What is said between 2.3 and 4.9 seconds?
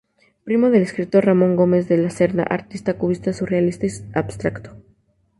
artista cubista, surrealista y abstracto.